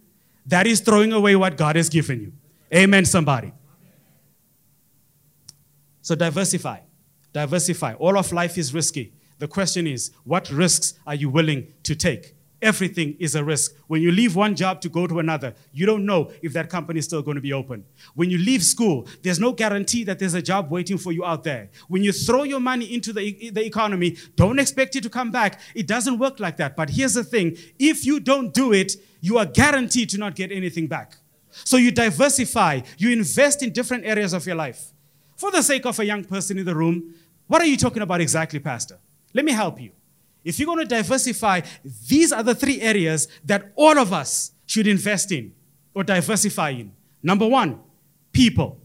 [0.45, 2.34] that is throwing away what God has given you.
[2.73, 3.53] Amen, somebody.
[6.01, 6.79] So diversify.
[7.34, 7.93] Diversify.
[7.95, 9.13] All of life is risky.
[9.39, 12.36] The question is, what risks are you willing to take?
[12.62, 13.76] Everything is a risk.
[13.88, 17.00] When you leave one job to go to another, you don't know if that company
[17.00, 17.86] is still going to be open.
[18.15, 21.43] When you leave school, there's no guarantee that there's a job waiting for you out
[21.43, 21.69] there.
[21.89, 25.60] When you throw your money into the, the economy, don't expect it to come back.
[25.76, 26.76] It doesn't work like that.
[26.76, 30.52] But here's the thing if you don't do it, you are guaranteed to not get
[30.52, 31.17] anything back.
[31.52, 34.91] So you diversify, you invest in different areas of your life.
[35.36, 37.13] For the sake of a young person in the room,
[37.48, 38.98] what are you talking about exactly, Pastor?
[39.36, 39.91] Let me help you.
[40.45, 41.62] If you're going to diversify,
[42.08, 45.54] these are the three areas that all of us should invest in
[45.93, 46.93] or diversify in.
[47.21, 47.82] Number one,
[48.32, 48.80] people.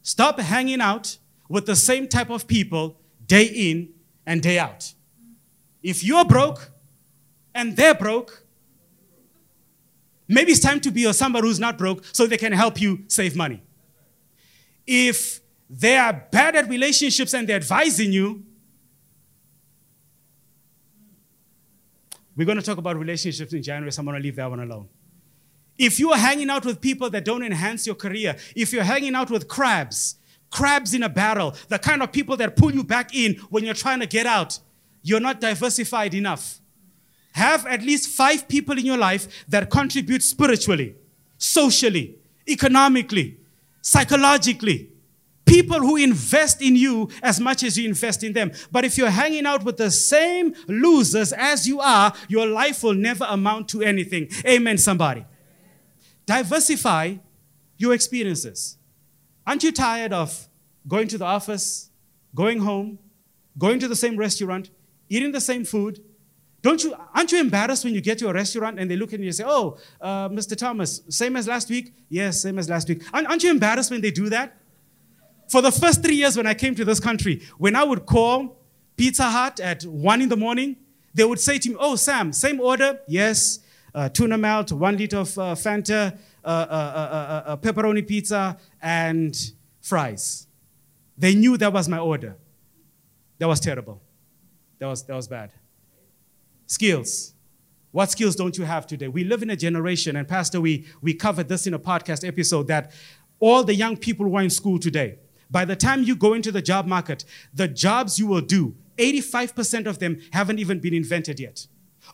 [0.00, 1.18] Stop hanging out
[1.50, 3.90] with the same type of people day in
[4.24, 4.94] and day out.
[5.82, 6.70] If you're broke
[7.54, 8.44] and they're broke,
[10.26, 13.36] maybe it's time to be somebody who's not broke so they can help you save
[13.36, 13.62] money.
[14.86, 18.45] If they are bad at relationships and they're advising you,
[22.36, 24.60] We're going to talk about relationships in January, so I'm going to leave that one
[24.60, 24.88] alone.
[25.78, 29.14] If you are hanging out with people that don't enhance your career, if you're hanging
[29.14, 30.16] out with crabs,
[30.50, 33.74] crabs in a barrel, the kind of people that pull you back in when you're
[33.74, 34.58] trying to get out,
[35.02, 36.60] you're not diversified enough.
[37.32, 40.94] Have at least five people in your life that contribute spiritually,
[41.36, 42.16] socially,
[42.48, 43.38] economically,
[43.82, 44.90] psychologically,
[45.46, 48.52] people who invest in you as much as you invest in them.
[48.70, 52.94] But if you're hanging out with the same losers as you are, your life will
[52.94, 54.28] never amount to anything.
[54.44, 55.24] Amen, somebody.
[56.26, 57.14] Diversify
[57.78, 58.76] your experiences.
[59.46, 60.48] Aren't you tired of
[60.88, 61.90] going to the office,
[62.34, 62.98] going home,
[63.56, 64.70] going to the same restaurant,
[65.08, 66.02] eating the same food?
[66.62, 69.20] Don't you, aren't you embarrassed when you get to a restaurant and they look at
[69.20, 70.56] you and say, Oh, uh, Mr.
[70.56, 71.94] Thomas, same as last week?
[72.08, 73.02] Yes, same as last week.
[73.12, 74.56] Aren't you embarrassed when they do that?
[75.48, 78.56] For the first three years when I came to this country, when I would call
[78.96, 80.76] Pizza Hut at one in the morning,
[81.14, 83.00] they would say to me, Oh, Sam, same order?
[83.06, 83.60] Yes.
[83.94, 89.34] Uh, tuna melt, one liter of uh, Fanta, uh, uh, uh, uh pepperoni pizza, and
[89.80, 90.46] fries.
[91.16, 92.36] They knew that was my order.
[93.38, 94.02] That was terrible.
[94.78, 95.50] That was, that was bad.
[96.66, 97.32] Skills.
[97.92, 99.08] What skills don't you have today?
[99.08, 102.68] We live in a generation, and Pastor, we, we covered this in a podcast episode
[102.68, 102.92] that
[103.38, 105.18] all the young people who are in school today,
[105.50, 109.86] by the time you go into the job market, the jobs you will do, 85%
[109.86, 111.66] of them haven't even been invented yet.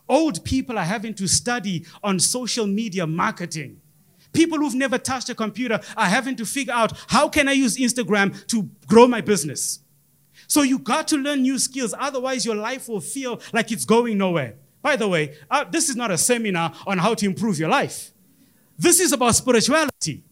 [0.09, 3.79] Old people are having to study on social media marketing.
[4.33, 7.77] People who've never touched a computer are having to figure out how can I use
[7.77, 9.79] Instagram to grow my business.
[10.47, 14.17] So you got to learn new skills, otherwise your life will feel like it's going
[14.17, 14.55] nowhere.
[14.81, 18.11] By the way, uh, this is not a seminar on how to improve your life.
[18.77, 20.23] This is about spirituality.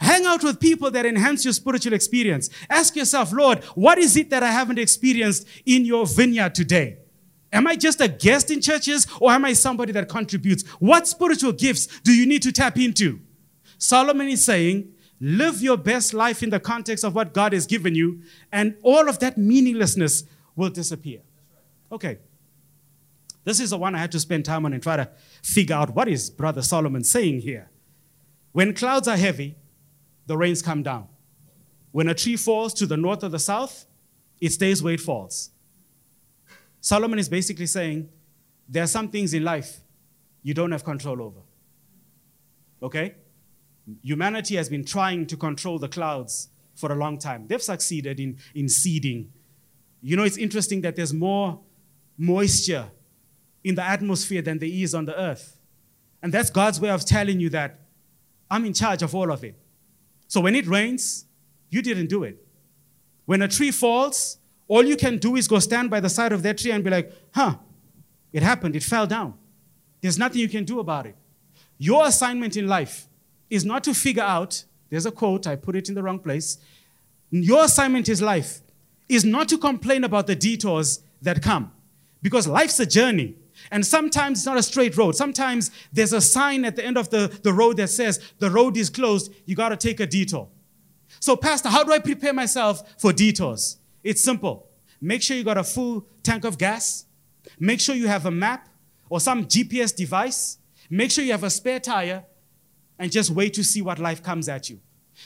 [0.00, 2.50] Hang out with people that enhance your spiritual experience.
[2.68, 6.98] Ask yourself, Lord, what is it that I haven't experienced in your vineyard today?
[7.52, 10.64] Am I just a guest in churches or am I somebody that contributes?
[10.80, 13.20] What spiritual gifts do you need to tap into?
[13.78, 17.94] Solomon is saying, live your best life in the context of what God has given
[17.94, 18.20] you,
[18.52, 21.20] and all of that meaninglessness will disappear.
[21.90, 22.18] Okay.
[23.44, 25.08] This is the one I had to spend time on and try to
[25.42, 27.70] figure out what is Brother Solomon saying here.
[28.52, 29.56] When clouds are heavy,
[30.26, 31.08] the rains come down.
[31.92, 33.86] When a tree falls to the north or the south,
[34.40, 35.50] it stays where it falls.
[36.80, 38.08] Solomon is basically saying
[38.68, 39.80] there are some things in life
[40.42, 41.40] you don't have control over.
[42.82, 43.14] Okay?
[44.02, 47.46] Humanity has been trying to control the clouds for a long time.
[47.46, 49.32] They've succeeded in, in seeding.
[50.02, 51.60] You know, it's interesting that there's more
[52.18, 52.86] moisture
[53.64, 55.58] in the atmosphere than there is on the earth.
[56.22, 57.80] And that's God's way of telling you that
[58.50, 59.58] I'm in charge of all of it.
[60.28, 61.26] So when it rains,
[61.70, 62.44] you didn't do it.
[63.26, 66.42] When a tree falls, all you can do is go stand by the side of
[66.42, 67.56] that tree and be like, huh,
[68.32, 69.34] it happened, it fell down.
[70.00, 71.16] There's nothing you can do about it.
[71.78, 73.08] Your assignment in life
[73.50, 76.58] is not to figure out, there's a quote, I put it in the wrong place.
[77.30, 78.60] Your assignment is life
[79.08, 81.72] is not to complain about the detours that come
[82.22, 83.34] because life's a journey.
[83.70, 85.16] And sometimes it's not a straight road.
[85.16, 88.76] Sometimes there's a sign at the end of the, the road that says the road
[88.76, 89.32] is closed.
[89.44, 90.48] You got to take a detour.
[91.20, 93.78] So, Pastor, how do I prepare myself for detours?
[94.02, 94.68] It's simple.
[95.00, 97.06] Make sure you got a full tank of gas.
[97.58, 98.68] Make sure you have a map
[99.08, 100.58] or some GPS device.
[100.90, 102.24] Make sure you have a spare tire
[102.98, 104.80] and just wait to see what life comes at you.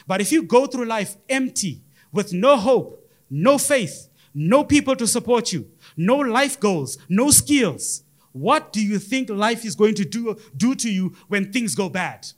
[0.06, 5.06] But if you go through life empty, with no hope, no faith, no people to
[5.06, 10.04] support you, no life goals, no skills, what do you think life is going to
[10.04, 12.28] do, do to you when things go bad?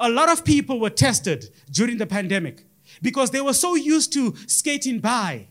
[0.00, 2.64] A lot of people were tested during the pandemic
[3.02, 5.48] because they were so used to skating by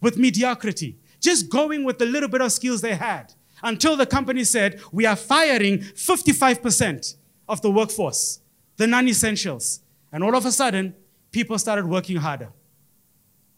[0.00, 4.44] with mediocrity, just going with the little bit of skills they had until the company
[4.44, 7.16] said, We are firing 55%
[7.48, 8.40] of the workforce,
[8.76, 9.80] the non essentials.
[10.10, 10.94] And all of a sudden,
[11.30, 12.50] people started working harder.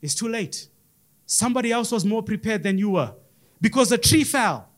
[0.03, 0.69] It's too late.
[1.27, 3.15] Somebody else was more prepared than you were
[3.61, 4.69] because the tree fell.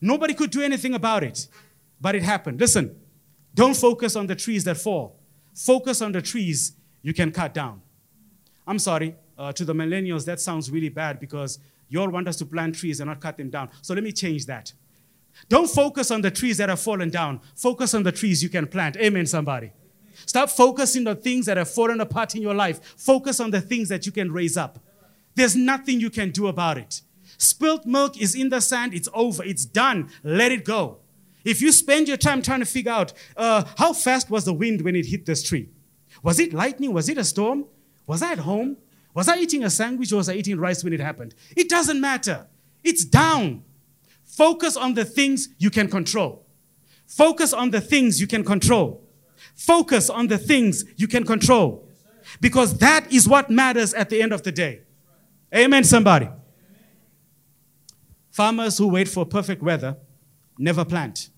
[0.00, 1.48] Nobody could do anything about it,
[2.00, 2.60] but it happened.
[2.60, 2.96] Listen,
[3.54, 5.18] don't focus on the trees that fall,
[5.54, 7.82] focus on the trees you can cut down.
[8.66, 11.58] I'm sorry, uh, to the millennials, that sounds really bad because
[11.88, 13.70] you all want us to plant trees and not cut them down.
[13.82, 14.72] So let me change that.
[15.48, 17.40] Don't focus on the trees that have fallen down.
[17.56, 18.96] Focus on the trees you can plant.
[18.96, 19.72] Amen, somebody.
[20.26, 22.80] Stop focusing on things that have fallen apart in your life.
[22.96, 24.78] Focus on the things that you can raise up.
[25.34, 27.02] There's nothing you can do about it.
[27.40, 30.10] Spilt milk is in the sand, it's over, it's done.
[30.22, 30.98] Let it go.
[31.42, 34.82] If you spend your time trying to figure out uh, how fast was the wind
[34.82, 35.70] when it hit this tree,
[36.22, 36.92] was it lightning?
[36.92, 37.64] Was it a storm?
[38.06, 38.76] Was I at home?
[39.14, 41.34] Was I eating a sandwich or was I eating rice when it happened?
[41.56, 42.46] It doesn't matter.
[42.84, 43.64] It's down.
[44.22, 46.44] Focus on the things you can control.
[47.06, 49.08] Focus on the things you can control.
[49.54, 51.88] Focus on the things you can control.
[52.42, 54.82] Because that is what matters at the end of the day.
[55.54, 56.28] Amen, somebody.
[58.30, 59.96] Farmers who wait for perfect weather
[60.58, 61.30] never plant.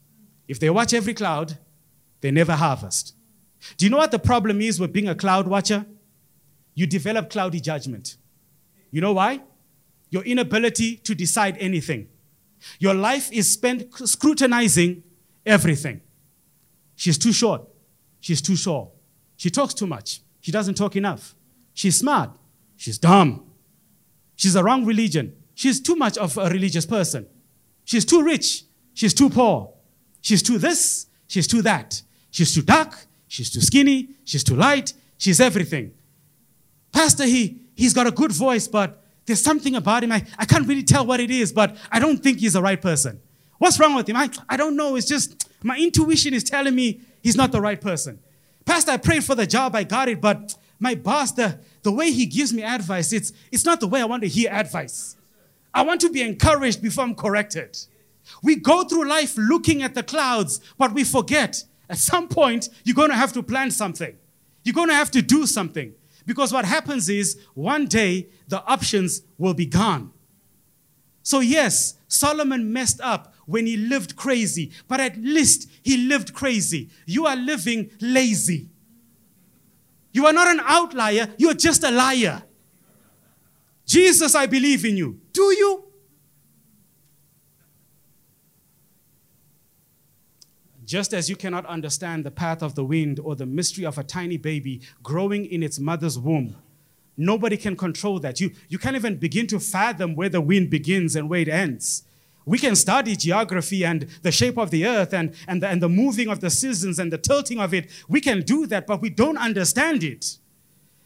[0.48, 1.58] If they watch every cloud,
[2.20, 3.14] they never harvest.
[3.76, 5.86] Do you know what the problem is with being a cloud watcher?
[6.74, 8.16] you develop cloudy judgment.
[8.90, 9.40] You know why?
[10.10, 12.08] Your inability to decide anything.
[12.78, 15.02] Your life is spent scrutinizing
[15.44, 16.00] everything.
[16.96, 17.62] She's too short.
[18.20, 18.90] She's too sure.
[19.36, 20.20] She talks too much.
[20.40, 21.34] She doesn't talk enough.
[21.74, 22.30] She's smart.
[22.76, 23.50] She's dumb.
[24.36, 25.34] She's a wrong religion.
[25.54, 27.26] She's too much of a religious person.
[27.84, 28.64] She's too rich.
[28.94, 29.72] She's too poor.
[30.20, 31.06] She's too this.
[31.26, 32.02] She's too that.
[32.30, 32.94] She's too dark.
[33.28, 34.08] She's too skinny.
[34.24, 34.92] She's too light.
[35.18, 35.92] She's everything.
[36.92, 40.12] Pastor, he, he's got a good voice, but there's something about him.
[40.12, 42.80] I, I can't really tell what it is, but I don't think he's the right
[42.80, 43.20] person.
[43.58, 44.16] What's wrong with him?
[44.16, 44.96] I, I don't know.
[44.96, 48.18] It's just my intuition is telling me he's not the right person.
[48.64, 52.10] Pastor, I prayed for the job, I got it, but my boss, the, the way
[52.10, 55.16] he gives me advice, it's, it's not the way I want to hear advice.
[55.74, 57.78] I want to be encouraged before I'm corrected.
[58.42, 62.94] We go through life looking at the clouds, but we forget at some point you're
[62.94, 64.16] going to have to plan something.
[64.64, 65.94] You're going to have to do something.
[66.24, 70.12] Because what happens is one day the options will be gone.
[71.24, 76.90] So, yes, Solomon messed up when he lived crazy, but at least he lived crazy.
[77.06, 78.68] You are living lazy.
[80.12, 82.42] You are not an outlier, you are just a liar.
[83.86, 85.20] Jesus, I believe in you.
[85.32, 85.84] Do you?
[90.84, 94.04] Just as you cannot understand the path of the wind or the mystery of a
[94.04, 96.56] tiny baby growing in its mother's womb,
[97.16, 98.40] nobody can control that.
[98.40, 102.02] You, you can't even begin to fathom where the wind begins and where it ends.
[102.44, 105.88] We can study geography and the shape of the earth and, and, the, and the
[105.88, 107.88] moving of the seasons and the tilting of it.
[108.08, 110.38] We can do that, but we don't understand it.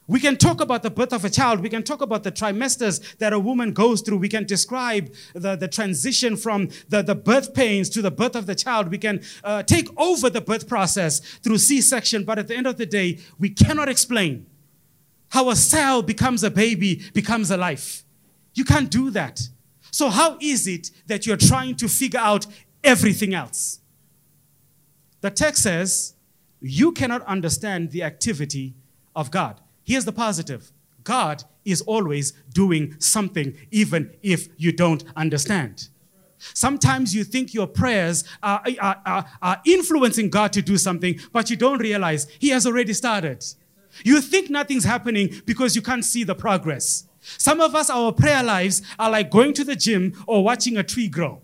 [0.09, 1.61] We can talk about the birth of a child.
[1.61, 4.19] We can talk about the trimesters that a woman goes through.
[4.19, 8.47] We can describe the, the transition from the, the birth pains to the birth of
[8.47, 8.91] the child.
[8.91, 12.25] We can uh, take over the birth process through C section.
[12.25, 14.47] But at the end of the day, we cannot explain
[15.31, 18.05] how a cell becomes a baby, becomes a life.
[18.55, 19.49] You can't do that.
[19.91, 22.47] So, how is it that you're trying to figure out
[22.85, 23.81] everything else?
[25.21, 26.15] The text says,
[26.61, 28.75] You cannot understand the activity
[29.17, 29.61] of God.
[29.87, 30.73] Here's the positive
[31.05, 35.89] God is always doing something, even if you don't understand.
[36.53, 41.49] Sometimes you think your prayers are, are, are, are, influencing God to do something, but
[41.49, 43.45] you don't realize He has already started.
[44.05, 47.07] You think nothing's happening because you can't see the progress.
[47.39, 50.83] Some of us, our prayer lives are like going to the gym or watching a
[50.83, 51.41] tree grow.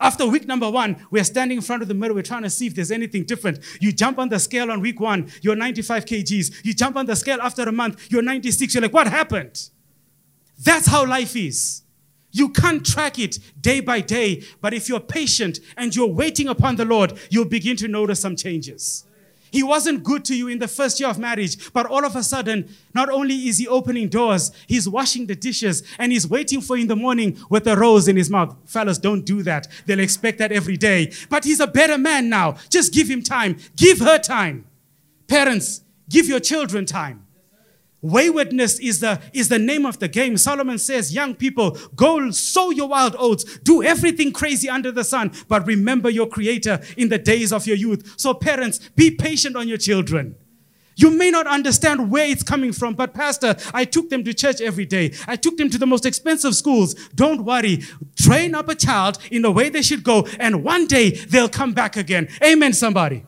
[0.00, 2.14] After week number one, we're standing in front of the mirror.
[2.14, 3.60] We're trying to see if there's anything different.
[3.80, 6.64] You jump on the scale on week one, you're 95 kgs.
[6.64, 8.74] You jump on the scale after a month, you're 96.
[8.74, 9.70] You're like, what happened?
[10.58, 11.82] That's how life is.
[12.30, 16.76] You can't track it day by day, but if you're patient and you're waiting upon
[16.76, 19.04] the Lord, you'll begin to notice some changes.
[19.50, 22.22] He wasn't good to you in the first year of marriage, but all of a
[22.22, 26.76] sudden, not only is he opening doors, he's washing the dishes and he's waiting for
[26.76, 28.56] you in the morning with a rose in his mouth.
[28.66, 29.68] Fellas, don't do that.
[29.86, 31.12] They'll expect that every day.
[31.28, 32.56] But he's a better man now.
[32.68, 33.58] Just give him time.
[33.76, 34.66] Give her time.
[35.28, 37.27] Parents, give your children time.
[38.00, 40.36] Waywardness is the, is the name of the game.
[40.36, 45.32] Solomon says, Young people, go sow your wild oats, do everything crazy under the sun,
[45.48, 48.14] but remember your Creator in the days of your youth.
[48.16, 50.36] So, parents, be patient on your children.
[50.94, 54.60] You may not understand where it's coming from, but Pastor, I took them to church
[54.60, 55.14] every day.
[55.28, 56.94] I took them to the most expensive schools.
[57.14, 57.84] Don't worry.
[58.16, 61.72] Train up a child in the way they should go, and one day they'll come
[61.72, 62.28] back again.
[62.42, 63.24] Amen, somebody.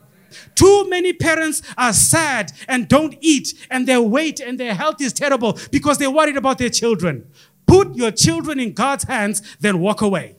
[0.55, 5.12] Too many parents are sad and don't eat, and their weight and their health is
[5.12, 7.31] terrible because they're worried about their children.
[7.66, 10.37] Put your children in God's hands, then walk away.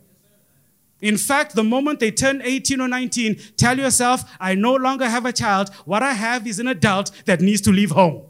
[1.02, 5.26] In fact, the moment they turn 18 or 19, tell yourself, I no longer have
[5.26, 5.74] a child.
[5.86, 8.24] What I have is an adult that needs to leave home.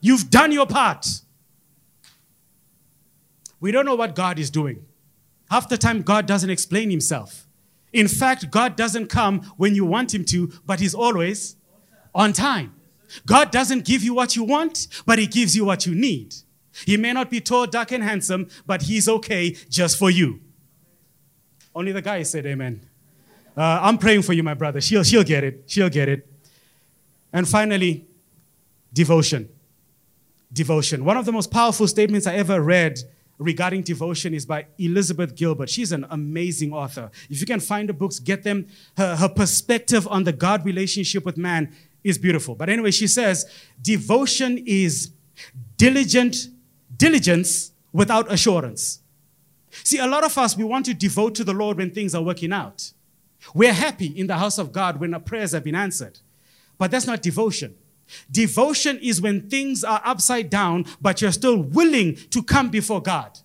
[0.00, 1.06] You've done your part.
[3.58, 4.84] We don't know what God is doing.
[5.50, 7.45] Half the time, God doesn't explain himself.
[7.96, 11.56] In fact, God doesn't come when you want him to, but he's always
[12.14, 12.74] on time.
[13.24, 16.34] God doesn't give you what you want, but he gives you what you need.
[16.84, 20.40] He may not be tall, dark, and handsome, but he's okay just for you.
[21.74, 22.82] Only the guy said amen.
[23.56, 24.82] Uh, I'm praying for you, my brother.
[24.82, 25.64] She'll, she'll get it.
[25.66, 26.30] She'll get it.
[27.32, 28.04] And finally,
[28.92, 29.48] devotion.
[30.52, 31.02] Devotion.
[31.02, 32.98] One of the most powerful statements I ever read
[33.38, 35.68] regarding devotion is by Elizabeth Gilbert.
[35.68, 37.10] She's an amazing author.
[37.28, 38.66] If you can find the books, get them.
[38.96, 42.54] Her, her perspective on the God relationship with man is beautiful.
[42.54, 43.46] But anyway, she says
[43.82, 45.12] devotion is
[45.76, 46.48] diligent
[46.96, 49.00] diligence without assurance.
[49.84, 52.22] See, a lot of us, we want to devote to the Lord when things are
[52.22, 52.92] working out.
[53.54, 56.18] We're happy in the house of God when our prayers have been answered.
[56.78, 57.76] But that's not devotion.
[58.30, 63.38] Devotion is when things are upside down, but you're still willing to come before God.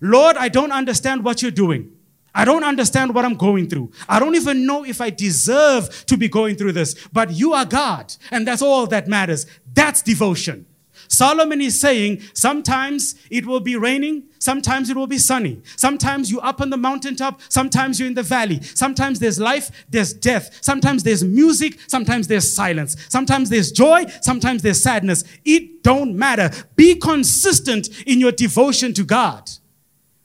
[0.00, 1.92] Lord, I don't understand what you're doing.
[2.34, 3.92] I don't understand what I'm going through.
[4.08, 7.64] I don't even know if I deserve to be going through this, but you are
[7.64, 9.46] God, and that's all that matters.
[9.72, 10.66] That's devotion.
[11.08, 15.60] Solomon is saying sometimes it will be raining, sometimes it will be sunny.
[15.76, 18.60] Sometimes you're up on the mountaintop, sometimes you're in the valley.
[18.62, 20.58] Sometimes there's life, there's death.
[20.60, 22.96] Sometimes there's music, sometimes there's silence.
[23.08, 25.24] Sometimes there's joy, sometimes there's sadness.
[25.44, 26.50] It don't matter.
[26.76, 29.50] Be consistent in your devotion to God.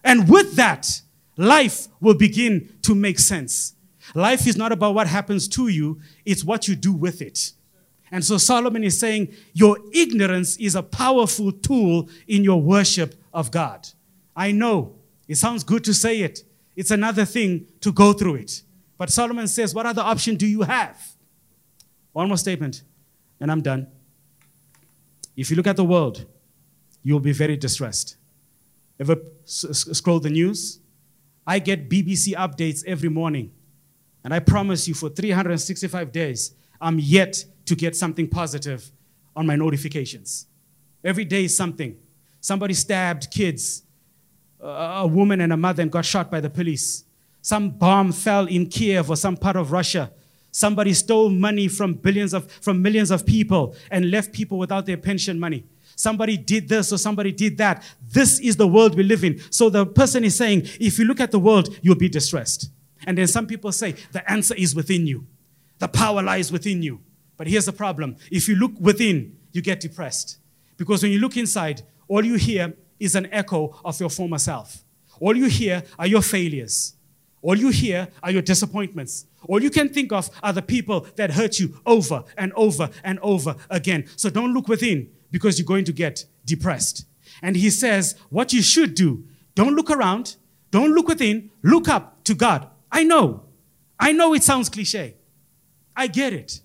[0.03, 1.01] And with that,
[1.38, 3.75] life will begin to make sense.
[4.15, 7.51] Life is not about what happens to you, it's what you do with it.
[8.12, 13.51] And so Solomon is saying, Your ignorance is a powerful tool in your worship of
[13.51, 13.88] God.
[14.36, 14.95] I know
[15.28, 16.43] it sounds good to say it,
[16.76, 18.64] it's another thing to go through it.
[18.97, 20.99] But Solomon says, What other option do you have?
[22.14, 22.84] One more statement,
[23.39, 23.88] and I'm done.
[25.36, 26.26] If you look at the world,
[27.03, 28.18] you'll be very distressed.
[28.99, 30.80] Ever scroll the news?
[31.47, 33.51] I get BBC updates every morning.
[34.24, 38.91] And I promise you, for 365 days, I'm yet to get something positive
[39.36, 40.47] on my notifications.
[41.03, 41.95] Every day is something.
[42.41, 43.84] Somebody stabbed kids,
[44.59, 47.05] a woman and a mother, and got shot by the police.
[47.41, 50.11] Some bomb fell in Kiev or some part of Russia.
[50.51, 54.97] Somebody stole money from billions of from millions of people and left people without their
[54.97, 55.63] pension money.
[55.95, 57.84] Somebody did this or somebody did that.
[58.01, 59.39] This is the world we live in.
[59.51, 62.72] So the person is saying, if you look at the world, you'll be distressed.
[63.05, 65.28] And then some people say, the answer is within you.
[65.78, 67.01] The power lies within you.
[67.39, 70.39] But here's the problem if you look within, you get depressed.
[70.75, 74.83] Because when you look inside, all you hear is an echo of your former self.
[75.21, 76.95] All you hear are your failures.
[77.41, 79.25] All you hear are your disappointments.
[79.47, 83.19] All you can think of are the people that hurt you over and over and
[83.19, 84.03] over again.
[84.17, 87.05] So don't look within because you're going to get depressed.
[87.41, 89.23] And he says, what you should do,
[89.55, 90.35] don't look around,
[90.71, 92.67] don't look within, look up to God.
[92.91, 93.43] I know.
[93.97, 95.15] I know it sounds cliche.
[95.95, 96.59] I get it.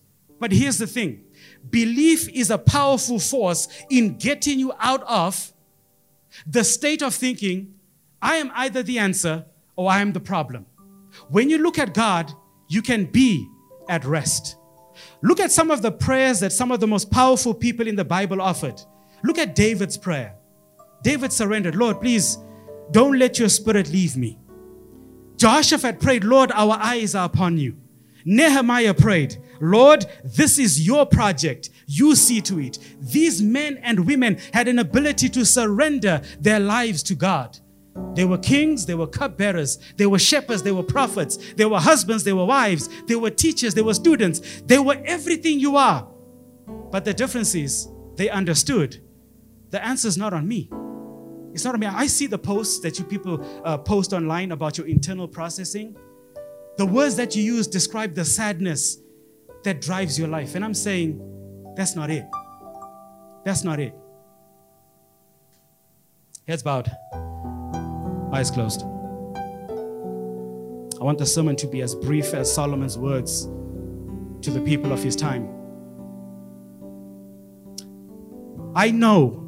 [0.44, 1.24] But here's the thing
[1.70, 5.54] belief is a powerful force in getting you out of
[6.46, 7.76] the state of thinking,
[8.20, 10.66] I am either the answer or I am the problem.
[11.30, 12.30] When you look at God,
[12.68, 13.48] you can be
[13.88, 14.58] at rest.
[15.22, 18.04] Look at some of the prayers that some of the most powerful people in the
[18.04, 18.78] Bible offered.
[19.22, 20.34] Look at David's prayer.
[21.02, 22.36] David surrendered, Lord, please
[22.90, 24.38] don't let your spirit leave me.
[25.38, 27.78] Jehoshaphat prayed, Lord, our eyes are upon you.
[28.26, 31.70] Nehemiah prayed, Lord, this is your project.
[31.86, 32.78] You see to it.
[33.00, 37.58] These men and women had an ability to surrender their lives to God.
[38.14, 42.24] They were kings, they were cupbearers, they were shepherds, they were prophets, they were husbands,
[42.24, 46.08] they were wives, they were teachers, they were students, they were everything you are.
[46.90, 49.00] But the difference is they understood
[49.70, 50.70] the answer is not on me.
[51.52, 51.88] It's not on me.
[51.88, 55.96] I see the posts that you people uh, post online about your internal processing.
[56.76, 58.98] The words that you use describe the sadness
[59.64, 60.54] that drives your life.
[60.54, 61.20] And I'm saying,
[61.76, 62.24] that's not it.
[63.44, 63.94] That's not it.
[66.46, 66.90] Heads bowed,
[68.32, 68.82] eyes closed.
[68.82, 73.46] I want the sermon to be as brief as Solomon's words
[74.42, 75.48] to the people of his time.
[78.76, 79.40] I know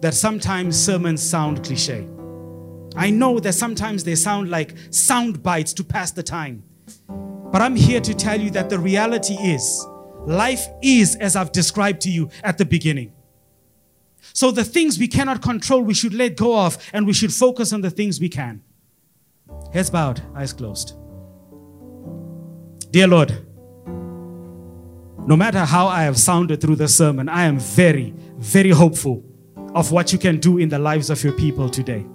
[0.00, 2.06] that sometimes sermons sound cliche.
[2.96, 6.64] I know that sometimes they sound like sound bites to pass the time.
[7.50, 9.86] But I'm here to tell you that the reality is
[10.26, 13.12] life is as I've described to you at the beginning.
[14.34, 17.72] So the things we cannot control, we should let go of and we should focus
[17.72, 18.62] on the things we can.
[19.72, 20.94] Heads bowed, eyes closed.
[22.90, 23.46] Dear Lord,
[25.26, 29.24] no matter how I have sounded through the sermon, I am very, very hopeful
[29.74, 32.06] of what you can do in the lives of your people today.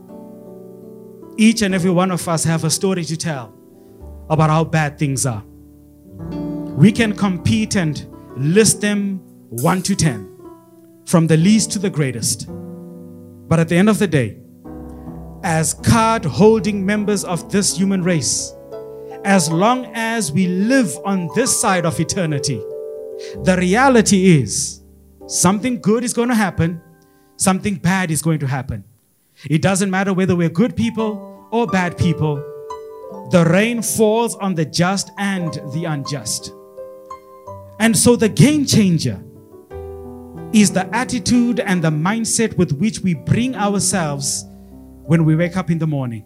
[1.38, 3.54] Each and every one of us have a story to tell
[4.34, 5.44] about how bad things are.
[6.76, 8.06] We can compete and
[8.36, 9.20] list them
[9.50, 10.40] 1 to 10,
[11.06, 12.48] from the least to the greatest.
[13.48, 14.38] But at the end of the day,
[15.44, 18.54] as card holding members of this human race,
[19.24, 22.62] as long as we live on this side of eternity,
[23.44, 24.82] the reality is
[25.28, 26.82] something good is going to happen,
[27.38, 28.84] something bad is going to happen.
[29.50, 32.44] It doesn't matter whether we're good people or bad people,
[33.32, 36.52] the rain falls on the just and the unjust.
[37.80, 39.24] And so the game changer
[40.54, 44.46] is the attitude and the mindset with which we bring ourselves
[45.06, 46.26] when we wake up in the morning.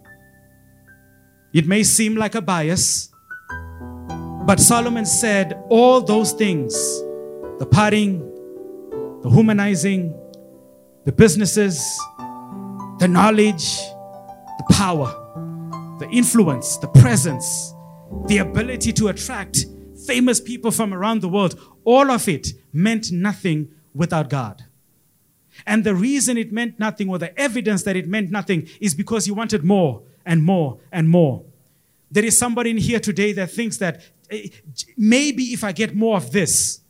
[1.54, 3.10] It may seem like a bias,
[4.46, 6.74] but Solomon said all those things
[7.60, 8.20] the partying,
[9.24, 10.14] the humanizing,
[11.06, 11.80] the businesses,
[13.00, 13.78] the knowledge,
[14.60, 15.27] the power,
[16.00, 17.74] the influence, the presence,
[18.28, 19.66] the ability to attract
[20.06, 24.64] famous people from around the world, all of it meant nothing without God.
[25.66, 29.26] And the reason it meant nothing, or the evidence that it meant nothing, is because
[29.26, 31.44] he wanted more and more and more.
[32.12, 34.50] There is somebody in here today that thinks that eh,
[34.96, 36.82] maybe if I get more of this,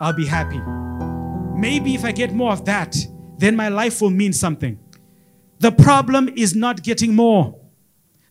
[0.00, 0.60] I'll be happy.
[1.58, 2.96] Maybe if I get more of that,
[3.36, 4.78] then my life will mean something.
[5.58, 7.59] The problem is not getting more.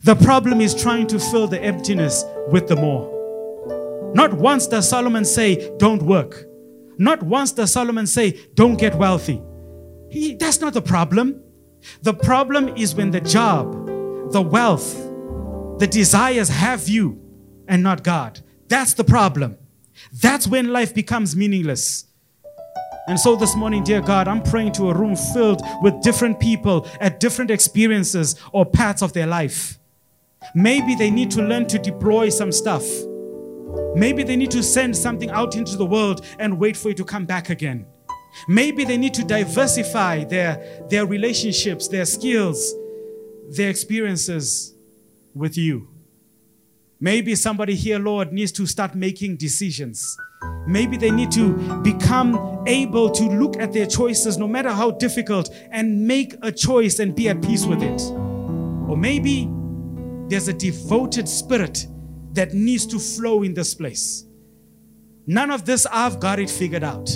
[0.01, 4.11] The problem is trying to fill the emptiness with the more.
[4.15, 6.45] Not once does Solomon say, don't work.
[6.97, 9.41] Not once does Solomon say, don't get wealthy.
[10.09, 11.43] He, that's not the problem.
[12.01, 13.73] The problem is when the job,
[14.31, 14.95] the wealth,
[15.79, 17.21] the desires have you
[17.67, 18.39] and not God.
[18.69, 19.57] That's the problem.
[20.13, 22.05] That's when life becomes meaningless.
[23.09, 26.87] And so this morning, dear God, I'm praying to a room filled with different people
[27.01, 29.78] at different experiences or paths of their life.
[30.55, 32.83] Maybe they need to learn to deploy some stuff.
[33.95, 37.05] Maybe they need to send something out into the world and wait for it to
[37.05, 37.85] come back again.
[38.47, 42.73] Maybe they need to diversify their, their relationships, their skills,
[43.49, 44.75] their experiences
[45.33, 45.87] with you.
[46.99, 50.17] Maybe somebody here, Lord, needs to start making decisions.
[50.67, 55.49] Maybe they need to become able to look at their choices, no matter how difficult,
[55.71, 58.01] and make a choice and be at peace with it.
[58.01, 59.49] Or maybe
[60.29, 61.87] there's a devoted spirit
[62.33, 64.25] that needs to flow in this place.
[65.27, 67.09] None of this, I've got it figured out.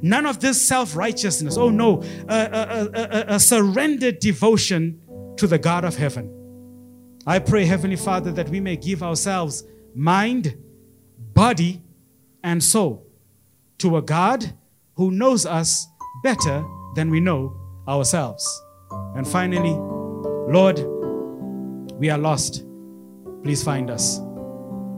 [0.00, 1.56] None of this self righteousness.
[1.56, 5.00] Oh no, a, a, a, a, surrendered devotion
[5.36, 6.34] to the God of heaven.
[7.26, 10.56] I pray, Heavenly Father, that we may give ourselves mind,
[11.34, 11.82] body,
[12.44, 13.06] and soul
[13.78, 14.52] to a God
[14.94, 15.86] who knows us
[16.22, 17.56] better than we know
[17.88, 18.62] ourselves.
[19.16, 19.72] And finally,
[20.52, 20.78] Lord,
[21.98, 22.64] we are lost.
[23.42, 24.20] Please find us.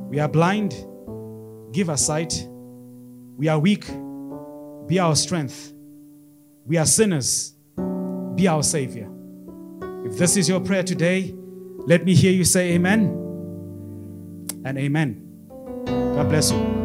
[0.08, 0.74] We are blind.
[1.72, 2.46] Give us sight.
[3.36, 3.86] We are weak.
[4.86, 5.72] Be our strength.
[6.66, 7.54] We are sinners.
[8.34, 9.08] Be our Savior.
[10.04, 11.34] If this is your prayer today,
[11.86, 13.16] let me hear you say amen
[14.64, 15.26] and amen.
[15.86, 16.79] God bless you.